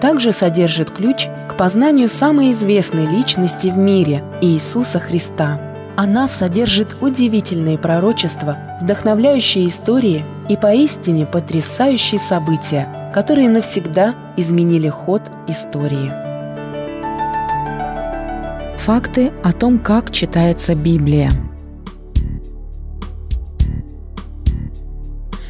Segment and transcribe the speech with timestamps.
[0.00, 5.60] также содержит ключ к познанию самой известной личности в мире– Иисуса Христа.
[5.96, 16.12] Она содержит удивительные пророчества, вдохновляющие истории и поистине потрясающие события, которые навсегда изменили ход истории.
[18.78, 21.30] Факты о том, как читается Библия.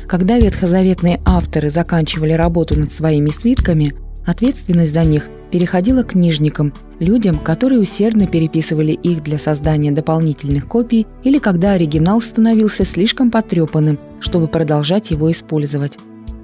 [0.08, 3.92] Когда ветхозаветные авторы заканчивали работу над своими свитками,
[4.28, 11.06] ответственность за них переходила к книжникам, людям, которые усердно переписывали их для создания дополнительных копий
[11.24, 15.94] или когда оригинал становился слишком потрепанным, чтобы продолжать его использовать.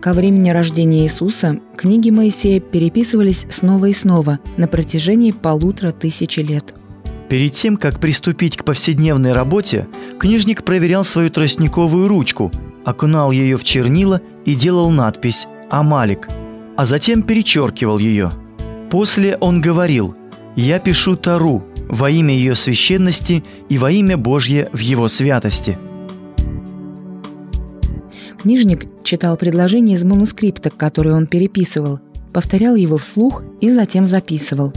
[0.01, 6.75] Ко времени рождения Иисуса книги Моисея переписывались снова и снова на протяжении полутора тысячи лет.
[7.29, 9.87] Перед тем, как приступить к повседневной работе,
[10.19, 12.51] книжник проверял свою тростниковую ручку,
[12.85, 16.29] окунал ее в чернила и делал надпись «Амалик»,
[16.77, 18.33] а затем перечеркивал ее.
[18.91, 20.15] После он говорил
[20.57, 25.79] «Я пишу Тару во имя ее священности и во имя Божье в его святости».
[28.41, 32.01] Книжник читал предложение из манускрипта, который он переписывал,
[32.33, 34.73] повторял его вслух и затем записывал.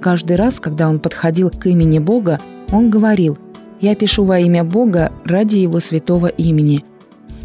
[0.00, 2.40] Каждый раз, когда он подходил к имени Бога,
[2.72, 3.36] он говорил
[3.80, 6.84] «Я пишу во имя Бога ради Его святого имени».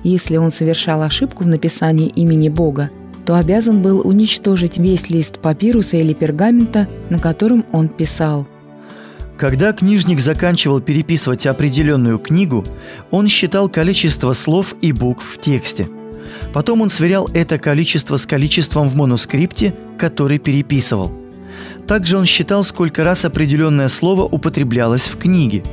[0.04, 2.90] Если он совершал ошибку в написании имени Бога,
[3.26, 8.48] то обязан был уничтожить весь лист папируса или пергамента, на котором он писал.
[9.38, 12.64] Когда книжник заканчивал переписывать определенную книгу,
[13.12, 15.88] он считал количество слов и букв в тексте.
[16.54, 21.12] Потом он сверял это количество с количеством в манускрипте, который переписывал.
[21.86, 25.64] Также он считал, сколько раз определенное слово употреблялось в книге.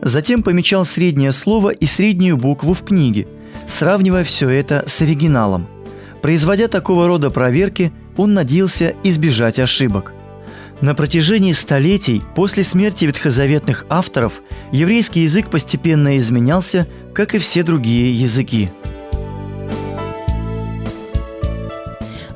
[0.00, 3.28] Затем помечал среднее слово и среднюю букву в книге,
[3.68, 5.68] сравнивая все это с оригиналом.
[6.22, 10.12] Производя такого рода проверки, он надеялся избежать ошибок.
[10.80, 14.40] На протяжении столетий после смерти ветхозаветных авторов
[14.70, 18.70] еврейский язык постепенно изменялся, как и все другие языки.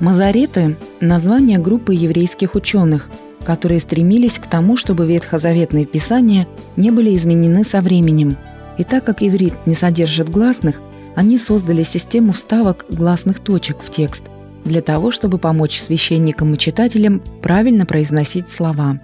[0.01, 3.09] Мазариты– название группы еврейских ученых,
[3.45, 6.47] которые стремились к тому, чтобы ветхозаветные писания
[6.77, 8.37] не были изменены со временем.
[8.79, 10.81] И так как иврит не содержит гласных,
[11.17, 14.23] они создали систему вставок гласных точек в текст
[14.65, 19.01] для того, чтобы помочь священникам и читателям правильно произносить слова.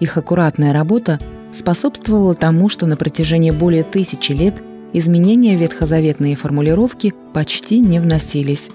[0.00, 1.20] Их аккуратная работа
[1.52, 4.54] способствовала тому, что на протяжении более тысячи лет
[4.92, 8.68] изменения ветхозаветные формулировки почти не вносились.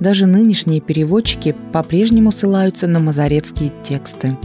[0.00, 4.36] Даже нынешние переводчики по-прежнему ссылаются на мазарецкие тексты.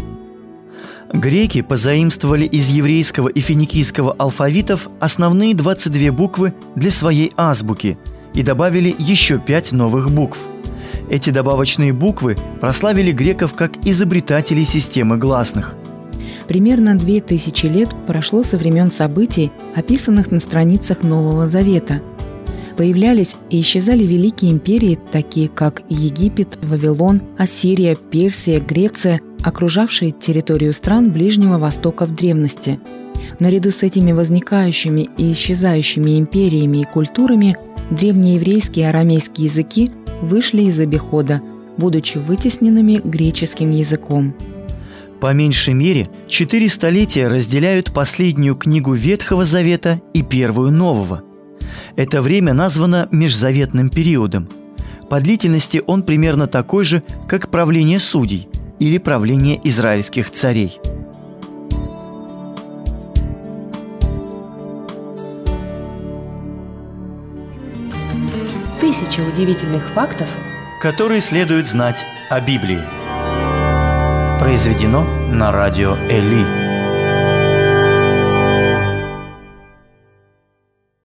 [1.13, 7.99] Греки позаимствовали из еврейского и финикийского алфавитов основные 22 буквы для своей азбуки
[8.33, 10.39] и добавили еще пять новых букв.
[11.11, 15.75] Эти добавочные буквы прославили греков как изобретателей системы гласных.
[16.47, 22.01] Примерно две тысячи лет прошло со времен событий, описанных на страницах Нового Завета.
[22.75, 31.11] Появлялись и исчезали великие империи, такие как Египет, Вавилон, Ассирия, Персия, Греция– окружавшие территорию стран
[31.11, 32.79] Ближнего Востока в древности.
[33.39, 37.57] Наряду с этими возникающими и исчезающими империями и культурами
[37.91, 41.41] древнееврейские и арамейские языки вышли из обихода,
[41.77, 44.33] будучи вытесненными греческим языком.
[45.19, 51.23] По меньшей мере, четыре столетия разделяют последнюю книгу Ветхого Завета и первую Нового.
[51.95, 54.49] Это время названо межзаветным периодом.
[55.09, 58.47] По длительности он примерно такой же, как правление судей–
[58.83, 60.77] или правление израильских царей.
[68.81, 70.27] Тысяча удивительных фактов,
[70.81, 72.81] которые следует знать о Библии.
[74.41, 76.62] Произведено на радио Эли.